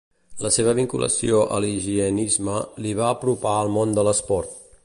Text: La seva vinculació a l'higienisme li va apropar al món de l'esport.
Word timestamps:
La 0.45 0.49
seva 0.53 0.71
vinculació 0.79 1.43
a 1.57 1.59
l'higienisme 1.65 2.57
li 2.87 2.97
va 3.03 3.07
apropar 3.19 3.57
al 3.59 3.75
món 3.77 3.99
de 4.01 4.09
l'esport. 4.09 4.63